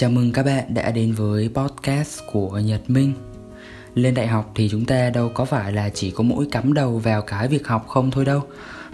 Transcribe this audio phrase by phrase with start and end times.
[0.00, 3.12] Chào mừng các bạn đã đến với podcast của Nhật Minh.
[3.94, 6.98] Lên đại học thì chúng ta đâu có phải là chỉ có mỗi cắm đầu
[6.98, 8.42] vào cái việc học không thôi đâu,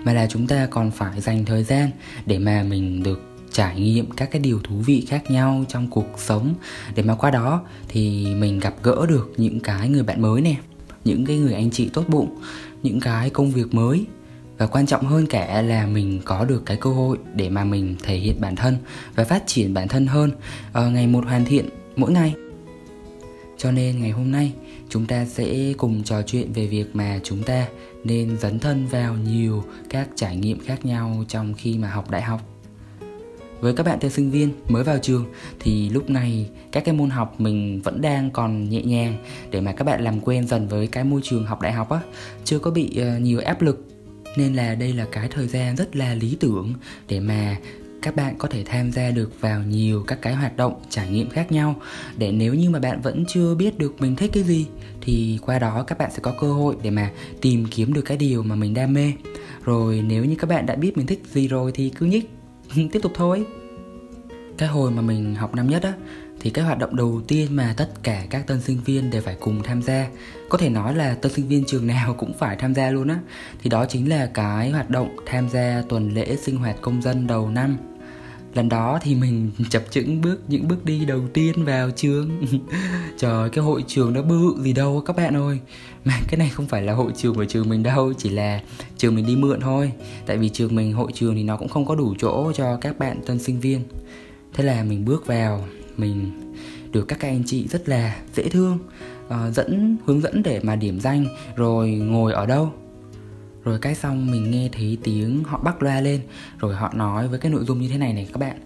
[0.04, 1.90] mà là chúng ta còn phải dành thời gian
[2.26, 3.20] để mà mình được
[3.52, 6.54] trải nghiệm các cái điều thú vị khác nhau trong cuộc sống
[6.94, 10.56] để mà qua đó thì mình gặp gỡ được những cái người bạn mới nè,
[11.04, 12.40] những cái người anh chị tốt bụng,
[12.82, 14.06] những cái công việc mới
[14.58, 17.96] và quan trọng hơn cả là mình có được cái cơ hội để mà mình
[18.02, 18.76] thể hiện bản thân
[19.14, 20.30] và phát triển bản thân hơn
[20.78, 22.34] uh, ngày một hoàn thiện mỗi ngày.
[23.58, 24.52] Cho nên ngày hôm nay
[24.88, 27.66] chúng ta sẽ cùng trò chuyện về việc mà chúng ta
[28.04, 32.22] nên dấn thân vào nhiều các trải nghiệm khác nhau trong khi mà học đại
[32.22, 32.40] học.
[33.60, 35.26] Với các bạn tân sinh viên mới vào trường
[35.60, 39.16] thì lúc này các cái môn học mình vẫn đang còn nhẹ nhàng
[39.50, 42.00] để mà các bạn làm quen dần với cái môi trường học đại học á.
[42.44, 43.95] Chưa có bị uh, nhiều áp lực
[44.36, 46.74] nên là đây là cái thời gian rất là lý tưởng
[47.08, 47.56] để mà
[48.02, 51.30] các bạn có thể tham gia được vào nhiều các cái hoạt động trải nghiệm
[51.30, 51.76] khác nhau.
[52.16, 54.66] Để nếu như mà bạn vẫn chưa biết được mình thích cái gì,
[55.00, 57.10] thì qua đó các bạn sẽ có cơ hội để mà
[57.40, 59.12] tìm kiếm được cái điều mà mình đam mê.
[59.64, 62.30] Rồi nếu như các bạn đã biết mình thích gì rồi thì cứ nhích,
[62.92, 63.44] tiếp tục thôi
[64.58, 65.92] cái hồi mà mình học năm nhất á,
[66.40, 69.36] thì cái hoạt động đầu tiên mà tất cả các tân sinh viên đều phải
[69.40, 70.08] cùng tham gia,
[70.48, 73.18] có thể nói là tân sinh viên trường nào cũng phải tham gia luôn á.
[73.62, 77.26] Thì đó chính là cái hoạt động tham gia tuần lễ sinh hoạt công dân
[77.26, 77.76] đầu năm.
[78.54, 82.46] Lần đó thì mình chập chững bước, những bước đi đầu tiên vào trường.
[83.18, 85.58] Trời cái hội trường nó bự gì đâu các bạn ơi.
[86.04, 88.60] Mà cái này không phải là hội trường của trường mình đâu, chỉ là
[88.96, 89.92] trường mình đi mượn thôi.
[90.26, 92.98] Tại vì trường mình, hội trường thì nó cũng không có đủ chỗ cho các
[92.98, 93.80] bạn tân sinh viên
[94.56, 95.64] thế là mình bước vào
[95.96, 96.30] mình
[96.92, 98.78] được các anh chị rất là dễ thương
[99.26, 101.26] uh, dẫn hướng dẫn để mà điểm danh
[101.56, 102.72] rồi ngồi ở đâu.
[103.64, 106.20] Rồi cái xong mình nghe thấy tiếng họ bắt loa lên
[106.58, 108.56] rồi họ nói với cái nội dung như thế này này các bạn.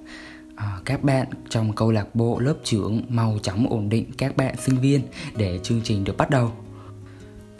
[0.54, 4.54] À, các bạn trong câu lạc bộ lớp trưởng mau chóng ổn định các bạn
[4.56, 5.00] sinh viên
[5.36, 6.52] để chương trình được bắt đầu.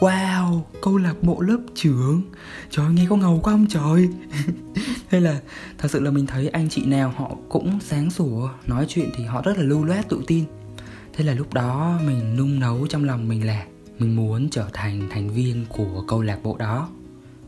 [0.01, 2.23] Wow, câu lạc bộ lớp trưởng.
[2.71, 4.09] Trời ơi, nghe có ngầu quá không trời?
[5.11, 5.41] Thế là
[5.78, 9.25] thật sự là mình thấy anh chị nào họ cũng sáng sủa Nói chuyện thì
[9.25, 10.44] họ rất là lưu loát tự tin.
[11.12, 13.65] Thế là lúc đó mình nung nấu trong lòng mình là
[13.99, 16.88] Mình muốn trở thành thành viên của câu lạc bộ đó.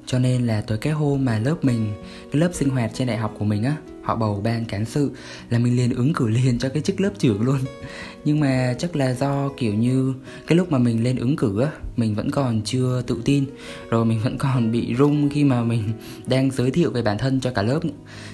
[0.07, 1.93] Cho nên là tới cái hôm mà lớp mình
[2.33, 5.11] Cái lớp sinh hoạt trên đại học của mình á họ bầu ban cán sự
[5.51, 7.59] là mình liền ứng cử liền cho cái chức lớp trưởng luôn.
[8.25, 10.15] Nhưng mà chắc là do, kiểu như,
[10.47, 13.45] cái lúc mà mình lên ứng cử á, mình vẫn còn chưa tự tin.
[13.91, 15.83] Rồi mình vẫn còn bị rung khi mà mình
[16.27, 17.81] đang giới thiệu về bản thân cho cả lớp.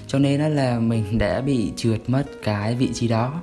[0.07, 3.41] Cho nên là mình đã bị trượt mất cái vị trí đó.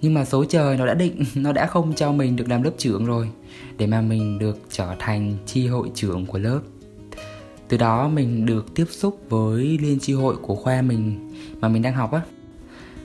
[0.00, 2.70] Nhưng mà số trời nó đã định, nó đã không cho mình được làm lớp
[2.78, 3.28] trưởng rồi,
[3.78, 6.60] để mà mình được trở thành chi hội trưởng của lớp
[7.68, 11.30] từ đó mình được tiếp xúc với liên tri hội của khoa mình
[11.60, 12.20] mà mình đang học á.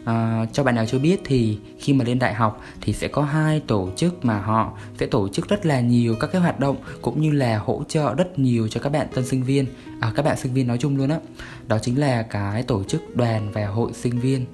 [0.05, 3.21] À, cho bạn nào chưa biết thì khi mà lên đại học thì sẽ có
[3.21, 6.77] hai tổ chức mà họ sẽ tổ chức rất là nhiều các cái hoạt động
[7.01, 9.65] cũng như là hỗ trợ rất nhiều cho các bạn tân sinh viên
[9.99, 11.15] à, các bạn sinh viên nói chung luôn á.
[11.15, 11.21] Đó.
[11.67, 14.45] đó chính là cái tổ chức đoàn và hội sinh viên.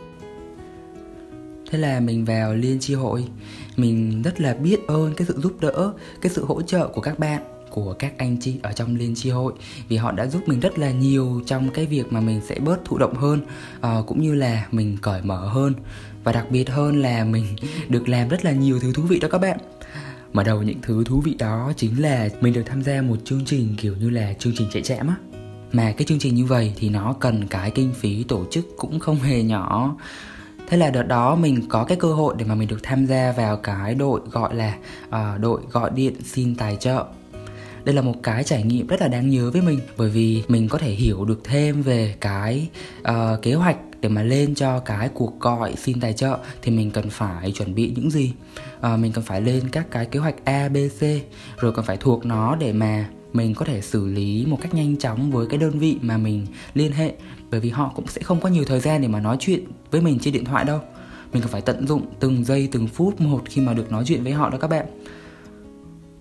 [1.72, 3.26] Thế là mình vào liên tri hội.
[3.78, 7.20] Mình rất là biết ơn cái sự giúp đỡ cái sự hỗ trợ của các
[7.20, 9.54] bạn của các anh chị ở trong liên tri hội
[9.88, 12.86] vì họ đã giúp mình rất là nhiều trong cái việc mà mình sẽ bớt
[12.86, 13.42] thụ động hơn
[13.78, 15.74] uh, cũng như là mình cởi mở hơn.
[16.24, 17.46] Và đặc biệt hơn là mình
[17.90, 19.58] được làm rất là nhiều thứ thú vị đó các bạn.
[20.34, 23.46] Mở đầu những thứ thú vị đó chính là mình được tham gia một chương
[23.46, 25.16] trình kiểu như là chương trình chạy chạm á.
[25.72, 29.00] Mà cái chương trình như vậy thì nó cần cái kinh phí tổ chức cũng
[29.00, 29.96] không hề nhỏ.
[30.68, 33.32] Thế là đợt đó mình có cái cơ hội để mà mình được tham gia
[33.32, 34.78] vào cái đội gọi là
[35.08, 37.06] uh, đội gọi điện xin tài trợ
[37.84, 40.68] đây là một cái trải nghiệm rất là đáng nhớ với mình bởi vì mình
[40.68, 42.70] có thể hiểu được thêm về cái
[43.02, 46.92] uh, kế hoạch để mà lên cho cái cuộc gọi xin tài trợ thì mình
[46.92, 48.32] cần phải chuẩn bị những gì?
[48.82, 51.02] À, mình cần phải lên các cái kế hoạch A B C
[51.58, 54.98] rồi cần phải thuộc nó để mà mình có thể xử lý một cách nhanh
[54.98, 57.14] chóng với cái đơn vị mà mình liên hệ.
[57.52, 60.02] Bởi vì họ cũng sẽ không có nhiều thời gian để mà nói chuyện với
[60.02, 60.80] mình trên điện thoại đâu.
[61.34, 64.24] Mình cần phải tận dụng từng giây từng phút một khi mà được nói chuyện
[64.24, 64.86] với họ đó các bạn.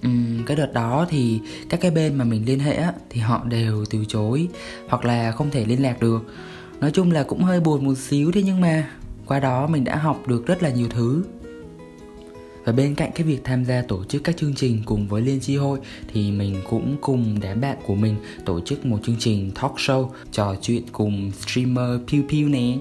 [0.06, 3.44] Uhm, cái đợt đó thì các cái bên mà mình liên hệ á, thì họ
[3.44, 4.48] đều từ chối
[4.88, 6.34] hoặc là không thể liên lạc được.
[6.80, 8.90] Nói chung là cũng hơi buồn một xíu thế nhưng mà
[9.26, 11.24] qua đó mình đã học được rất là nhiều thứ.
[12.64, 15.40] Và bên cạnh cái việc tham gia tổ chức các chương trình cùng với Liên
[15.40, 15.78] Chi Hội
[16.12, 20.08] thì mình cũng cùng đám bạn của mình tổ chức một chương trình talk show
[20.32, 22.78] trò chuyện cùng streamer Pew Pew nè.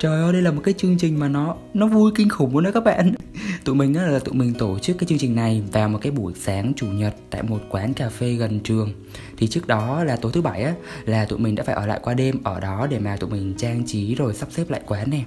[0.00, 2.64] Trời ơi, đây là một cái chương trình mà nó nó vui kinh khủng luôn
[2.64, 3.14] đó các bạn.
[3.64, 6.12] Tụi mình á là tụi mình tổ chức cái chương trình này vào một cái
[6.12, 8.92] buổi sáng chủ nhật tại một quán cà phê gần trường.
[9.36, 10.74] Thì trước đó là tối thứ bảy á,
[11.04, 13.54] là tụi mình đã phải ở lại qua đêm ở đó để mà tụi mình
[13.58, 15.24] trang trí rồi sắp xếp lại quán này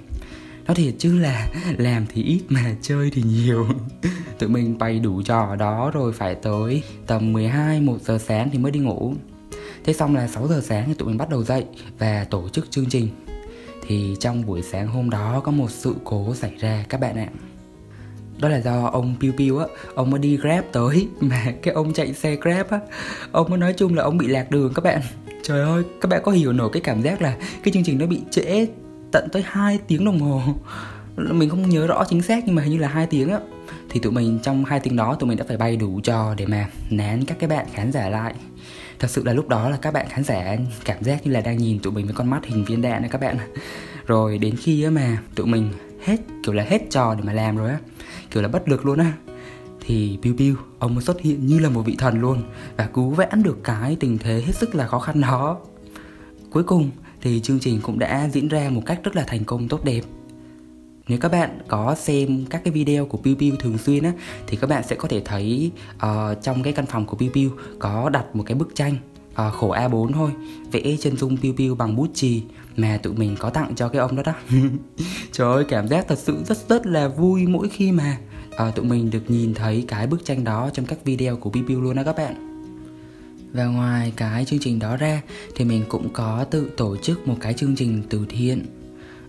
[0.67, 1.47] nó thiệt chứ là
[1.77, 3.67] làm thì ít mà chơi thì nhiều.
[4.39, 8.49] Tụi mình bày đủ trò ở đó rồi phải tới tầm 12 1 giờ sáng
[8.51, 9.13] thì mới đi ngủ.
[9.83, 11.65] Thế xong là 6 giờ sáng thì tụi mình bắt đầu dậy
[11.99, 13.07] và tổ chức chương trình
[13.87, 17.27] thì trong buổi sáng hôm đó có một sự cố xảy ra, các bạn ạ.
[18.39, 19.65] Đó là do ông Piu Piu á,
[19.95, 22.79] ông mới đi grab tới, mà cái ông chạy xe grab á,
[23.31, 25.01] ông mới nói chung là ông bị lạc đường các bạn.
[25.43, 28.05] Trời ơi, các bạn có hiểu nổi cái cảm giác là cái chương trình nó
[28.05, 28.67] bị trễ
[29.11, 30.41] tận tới 2 tiếng đồng hồ.
[31.17, 33.39] Mình không nhớ rõ chính xác nhưng mà hình như là hai tiếng á.
[33.89, 36.45] Thì tụi mình trong hai tiếng đó tụi mình đã phải bay đủ trò để
[36.45, 38.33] mà nán các cái bạn khán giả lại
[39.03, 41.57] thật sự là lúc đó là các bạn khán giả cảm giác như là đang
[41.57, 43.37] nhìn tụi mình với con mắt hình viên đạn đấy các bạn
[44.05, 45.69] rồi đến khi mà tụi mình
[46.03, 47.79] hết, kiểu là hết trò để mà làm rồi á,
[48.31, 49.13] kiểu là bất lực luôn á,
[49.85, 52.43] thì Piu Piu ông xuất hiện như là một vị thần luôn
[52.77, 55.57] và cứu vãn được cái tình thế hết sức là khó khăn đó.
[56.51, 56.89] Cuối cùng
[57.21, 60.01] thì chương trình cũng đã diễn ra một cách rất là thành công, tốt đẹp
[61.07, 64.11] nếu các bạn có xem các cái video của Piu Piu thường xuyên á
[64.47, 66.01] thì các bạn sẽ có thể thấy uh,
[66.41, 68.95] trong cái căn phòng của Piu Piu có đặt một cái bức tranh
[69.31, 70.31] uh, khổ A4 thôi
[70.71, 72.43] vẽ chân dung Piu Piu bằng bút chì
[72.77, 74.33] mà tụi mình có tặng cho cái ông đó đó.
[75.31, 78.17] Trời ơi cảm giác thật sự rất rất là vui mỗi khi mà
[78.67, 81.63] uh, tụi mình được nhìn thấy cái bức tranh đó trong các video của Piu
[81.67, 82.49] Piu luôn đó các bạn.
[83.53, 85.21] Và ngoài cái chương trình đó ra
[85.55, 88.82] thì mình cũng có tự tổ chức một cái chương trình từ thiện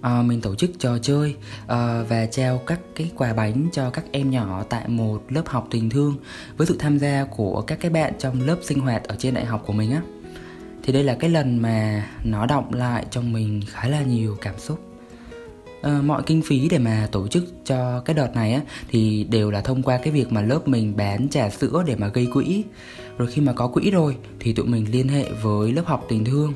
[0.04, 1.34] à, mình tổ chức trò chơi
[1.66, 5.68] à, và trao các cái quà bánh cho các em nhỏ tại một lớp học
[5.70, 6.16] tình thương
[6.56, 9.44] với sự tham gia của các cái bạn trong lớp sinh hoạt ở trên đại
[9.44, 10.02] học của mình á.
[10.82, 14.58] Thì đây là cái lần mà nó động lại trong mình khá là nhiều cảm
[14.58, 14.80] xúc.
[15.82, 19.50] À, mọi kinh phí để mà tổ chức cho cái đợt này á thì đều
[19.50, 22.64] là thông qua cái việc mà lớp mình bán trà sữa để mà gây quỹ.
[23.18, 26.24] Rồi khi mà có quỹ rồi thì tụi mình liên hệ với lớp học tình
[26.24, 26.52] thương.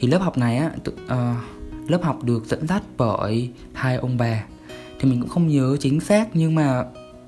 [0.00, 1.55] Thì lớp học này á tụi, uh,
[1.88, 4.44] lớp học được dẫn dắt bởi hai ông bà
[5.00, 6.84] thì mình cũng không nhớ chính xác nhưng mà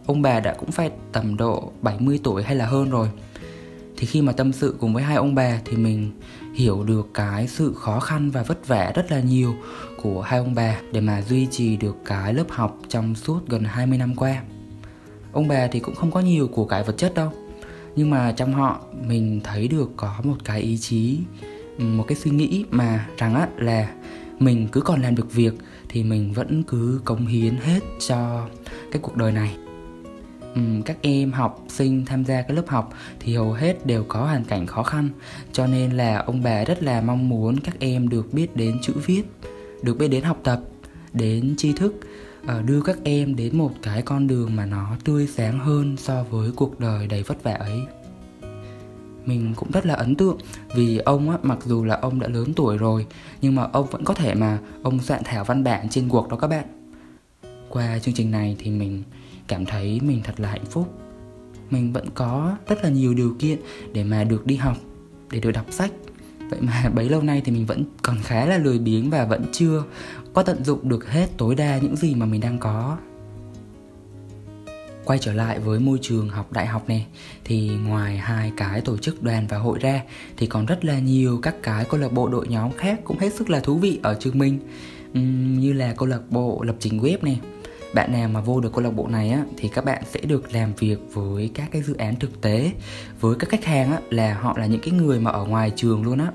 [0.06, 3.08] ông bà đã cũng phải tầm độ 70 tuổi hay là hơn rồi
[3.98, 6.10] thì khi mà tâm sự cùng với hai ông bà thì mình
[6.54, 9.54] hiểu được cái sự khó khăn và vất vả rất là nhiều
[10.02, 13.64] của hai ông bà để mà duy trì được cái lớp học trong suốt gần
[13.64, 14.42] 20 năm qua.
[15.32, 17.32] Ông bà thì cũng không có nhiều của cái vật chất đâu.
[17.96, 21.18] Nhưng mà trong họ mình thấy được có một cái ý chí,
[21.78, 23.88] một cái suy nghĩ mà rằng á là
[24.38, 25.54] mình cứ còn làm được việc
[25.88, 28.48] thì mình vẫn cứ cống hiến hết cho
[28.92, 29.56] cái cuộc đời này.
[30.84, 34.44] Các em học sinh tham gia cái lớp học thì hầu hết đều có hoàn
[34.44, 35.08] cảnh khó khăn,
[35.52, 38.92] cho nên là ông bà rất là mong muốn các em được biết đến chữ
[39.06, 39.22] viết,
[39.82, 40.60] được biết đến học tập,
[41.12, 42.00] đến tri thức
[42.46, 46.24] ờ, đưa các em đến một cái con đường mà nó tươi sáng hơn so
[46.30, 47.80] với cuộc đời đầy vất vả ấy
[49.28, 50.38] mình cũng rất là ấn tượng
[50.74, 53.06] vì ông á, mặc dù là ông đã lớn tuổi rồi,
[53.40, 56.36] nhưng mà ông vẫn có thể mà ông soạn thảo văn bản trên cuộc đó
[56.36, 56.64] các bạn.
[57.68, 59.02] Qua chương trình này thì mình
[59.48, 60.94] cảm thấy mình thật là hạnh phúc.
[61.70, 63.58] Mình vẫn có rất là nhiều điều kiện
[63.92, 64.76] để mà được đi học,
[65.30, 65.90] để được đọc sách.
[66.50, 69.44] Vậy mà bấy lâu nay thì mình vẫn còn khá là lười biếng và vẫn
[69.52, 69.84] chưa
[70.32, 72.98] có tận dụng được hết tối đa những gì mà mình đang có
[75.08, 77.06] quay trở lại với môi trường học đại học này
[77.44, 80.02] thì ngoài hai cái tổ chức đoàn và hội ra
[80.36, 83.34] thì còn rất là nhiều các cái câu lạc bộ đội nhóm khác cũng hết
[83.34, 84.58] sức là thú vị ở trường mình.
[85.10, 87.40] Uhm, như là câu lạc bộ lập trình web này
[87.94, 90.54] bạn nào mà vô được câu lạc bộ này á thì các bạn sẽ được
[90.54, 92.72] làm việc với các cái dự án thực tế.
[93.20, 96.02] Với các khách hàng á là họ là những cái người mà ở ngoài trường
[96.02, 96.32] luôn á.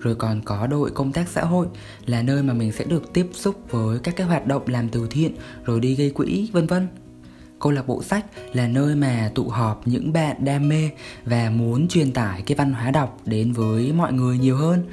[0.00, 1.66] Rồi còn có đội công tác xã hội
[2.06, 5.06] là nơi mà mình sẽ được tiếp xúc với các cái hoạt động làm từ
[5.10, 6.88] thiện rồi đi gây quỹ vân vân
[7.62, 10.90] câu lạc bộ sách là nơi mà tụ họp những bạn đam mê
[11.24, 14.86] và muốn truyền tải cái văn hóa đọc đến với mọi người nhiều hơn.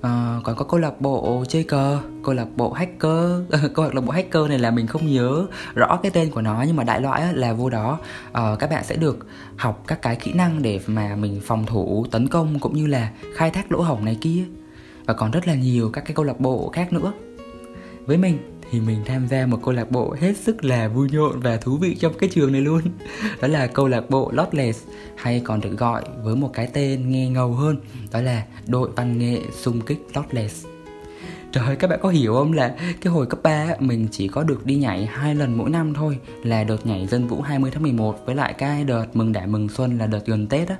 [0.00, 3.42] À, còn có câu lạc bộ chơi cờ câu lạc bộ hacker
[3.74, 6.76] câu lạc bộ hacker này là mình không nhớ rõ cái tên của nó nhưng
[6.76, 7.98] mà đại loại là vô đó.
[8.32, 9.26] À, các bạn sẽ được
[9.56, 13.10] học các cái kỹ năng để mà mình phòng thủ tấn công cũng như là
[13.34, 14.44] khai thác lỗ hổng này kia.
[15.06, 17.12] Và còn rất là nhiều các cái câu lạc bộ khác nữa.
[18.06, 18.38] Với mình
[18.74, 21.76] thì mình tham gia một câu lạc bộ hết sức là vui nhộn và thú
[21.76, 22.80] vị trong cái trường này luôn.
[23.40, 24.84] Đó là câu lạc bộ Lotless
[25.16, 27.76] hay còn được gọi với một cái tên nghe ngầu hơn
[28.12, 30.66] đó là đội văn nghệ xung kích Lotless
[31.52, 34.42] Trời ơi, các bạn có hiểu không là cái hồi cấp 3 mình chỉ có
[34.42, 37.82] được đi nhảy hai lần mỗi năm thôi là đợt nhảy dân vũ 20 tháng
[37.82, 40.76] 11 với lại cái đợt mừng đại mừng xuân là đợt gần Tết á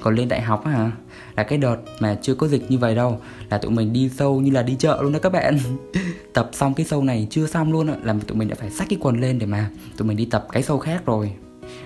[0.00, 0.90] còn lên đại học á hả?
[1.36, 4.40] Là cái đợt mà chưa có dịch như vậy đâu, là tụi mình đi sâu
[4.40, 5.58] như là đi chợ luôn đó các bạn.
[6.32, 8.98] Tập xong cái sâu này chưa xong luôn là tụi mình đã phải xách cái
[9.02, 11.32] quần lên để mà tụi mình đi tập cái sâu khác rồi.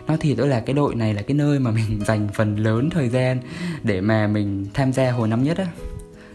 [0.06, 2.90] Nói thiệt đó là cái đội này là cái nơi mà mình dành phần lớn
[2.90, 3.38] thời gian
[3.82, 5.66] để mà mình tham gia hồi năm nhất á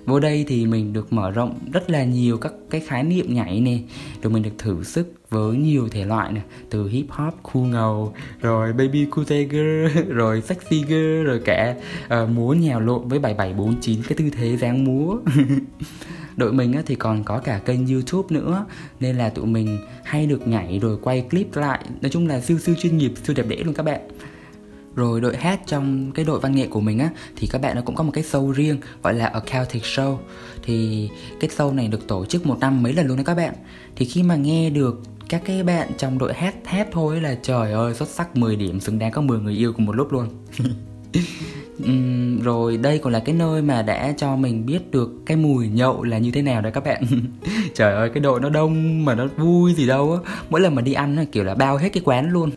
[0.08, 3.60] vô đây thì mình được mở rộng rất là nhiều các cái khái niệm nhảy
[3.60, 3.80] nè.
[4.22, 8.14] Rồi mình được thử sức với nhiều thể loại nè từ hip hop khu ngầu
[8.42, 13.20] rồi baby cute girl rồi sexy girl rồi cả uh, ờ, múa nhào lộn với
[13.20, 15.18] 7749 cái tư thế dáng múa.
[16.38, 18.66] Đội mình thì còn có cả kênh youtube nữa
[19.00, 21.86] nên là tụi mình hay được nhảy rồi quay clip lại.
[22.02, 24.02] Nói chung là siêu siêu chuyên nghiệp siêu đẹp đẽ luôn các bạn
[24.98, 27.82] rồi đội hát trong cái đội văn nghệ của mình á thì các bạn nó
[27.82, 30.18] cũng có một cái show riêng gọi là a Celtic Show.
[30.64, 33.54] Thì cái show này được tổ chức một năm mấy lần luôn đấy các bạn.
[33.96, 37.72] Thì khi mà nghe được các cái bạn trong đội hát hát thôi là trời
[37.72, 40.28] ơi xuất sắc 10 điểm xứng đáng có 10 người yêu cùng một lúc luôn.
[41.84, 45.68] Uhm, rồi đây còn là cái nơi mà đã cho mình biết được cái mùi
[45.68, 47.04] nhậu là như thế nào đấy các bạn.
[47.74, 50.32] Trời ơi cái đội nó đông mà nó vui gì đâu á.
[50.50, 52.52] Mỗi lần mà đi ăn kiểu là bao hết cái quán luôn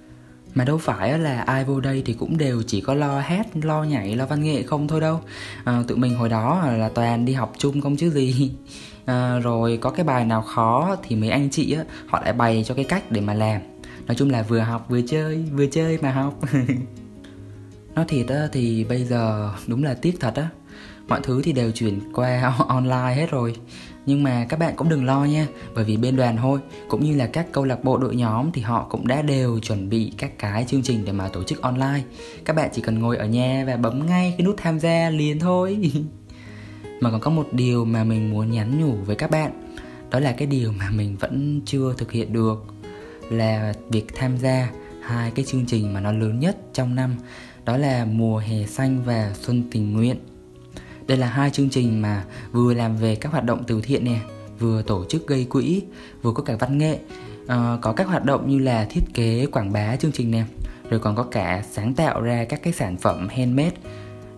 [0.54, 3.85] mà đâu phải là ai vô đây thì cũng đều chỉ có lo hát lo
[3.85, 5.21] nhảy lo văn nghệ không thôi đâu.
[5.64, 8.52] À, tụi mình hồi đó là toàn đi học chung không chứ gì.
[9.04, 12.64] À, rồi có cái bài nào khó thì mấy anh chị á họ lại bày
[12.66, 13.61] cho cái cách để mà làm.
[14.07, 16.38] Nói chung là vừa học vừa chơi vừa chơi mà học.
[17.95, 20.49] Nói thiệt á thì bây giờ đúng là tiếc thật á
[21.11, 23.55] mọi thứ thì đều chuyển qua online hết rồi.
[24.07, 27.17] Nhưng mà các bạn cũng đừng lo nha, bởi vì bên đoàn thôi, cũng như
[27.17, 30.38] là các câu lạc bộ đội nhóm thì họ cũng đã đều chuẩn bị các
[30.38, 32.02] cái chương trình để mà tổ chức online.
[32.45, 35.38] Các bạn chỉ cần ngồi ở nhà và bấm ngay cái nút tham gia liền
[35.38, 35.93] thôi.
[37.00, 39.75] Mà còn có một điều mà mình muốn nhắn nhủ với các bạn,
[40.11, 42.64] đó là cái điều mà mình vẫn chưa thực hiện được,
[43.31, 44.71] là việc tham gia
[45.02, 47.17] hai cái chương trình mà nó lớn nhất trong năm,
[47.64, 50.17] đó là mùa hè xanh và xuân tình nguyện
[51.11, 54.19] đây là hai chương trình mà vừa làm về các hoạt động từ thiện nè
[54.59, 55.83] vừa tổ chức gây quỹ
[56.23, 56.99] vừa có cả văn nghệ.
[57.47, 60.45] À, có các hoạt động như là thiết kế quảng bá chương trình nè
[60.90, 63.76] rồi còn có cả sáng tạo ra các cái sản phẩm handmade.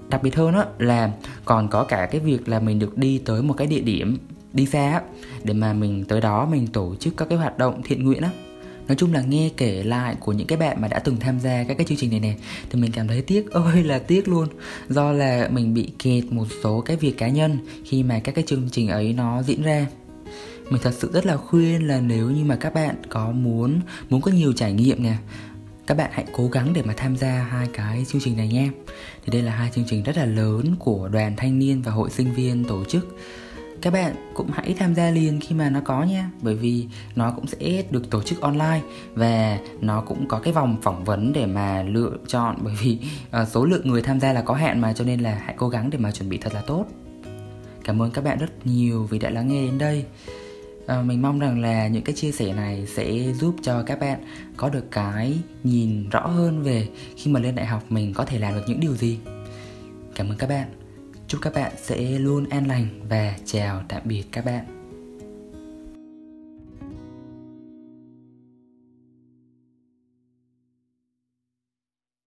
[0.08, 1.12] Đặc biệt hơn đó là
[1.44, 4.18] còn có cả cái việc là mình được đi tới một cái địa điểm
[4.52, 5.00] đi xa
[5.44, 8.30] để mà mình tới đó mình tổ chức các cái hoạt động thiện nguyện á
[8.88, 11.64] nói chung là nghe kể lại của những cái bạn mà đã từng tham gia
[11.64, 12.34] các cái chương trình này nè,
[12.70, 13.50] thì mình cảm thấy tiếc.
[13.50, 14.48] Ơi là tiếc luôn.
[14.88, 18.44] Do là mình bị kẹt một số cái việc cá nhân khi mà các cái
[18.46, 19.86] chương trình ấy nó diễn ra.
[20.70, 24.20] Mình thật sự rất là khuyên là nếu như mà các bạn có muốn muốn
[24.20, 25.16] có nhiều trải nghiệm nè,
[25.86, 28.68] các bạn hãy cố gắng để mà tham gia hai cái chương trình này nha.
[29.24, 32.10] Thì đây là hai chương trình rất là lớn của đoàn thanh niên và hội
[32.10, 33.16] sinh viên tổ chức
[33.82, 36.30] các bạn cũng hãy tham gia liền khi mà nó có nha.
[36.42, 36.86] Bởi vì
[37.16, 38.80] nó cũng sẽ được tổ chức online
[39.14, 42.56] và nó cũng có cái vòng phỏng vấn để mà lựa chọn.
[42.62, 42.98] Bởi vì
[43.42, 45.68] uh, số lượng người tham gia là có hạn mà cho nên là hãy cố
[45.68, 46.86] gắng để mà chuẩn bị thật là tốt.
[47.84, 50.04] Cảm ơn các bạn rất nhiều vì đã lắng nghe đến đây.
[50.86, 54.24] À, mình mong rằng là những cái chia sẻ này sẽ giúp cho các bạn
[54.56, 58.38] có được cái nhìn rõ hơn về khi mà lên đại học mình có thể
[58.38, 59.18] làm được những điều gì.
[60.14, 60.81] Cảm ơn các bạn.
[61.32, 64.81] Chúc các bạn sẽ luôn an lành và chào tạm biệt các bạn.